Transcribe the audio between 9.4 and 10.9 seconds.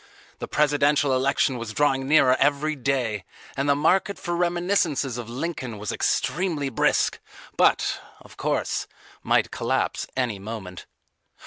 collapse any moment.